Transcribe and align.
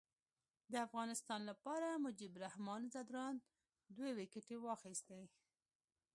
د 0.71 0.73
افغانستان 0.87 1.41
لپاره 1.49 1.87
مجيب 2.05 2.31
الرحمان 2.35 2.81
ځدراڼ 2.93 3.33
دوې 3.95 4.11
ویکټي 4.19 4.55
واخیستي. 4.59 5.21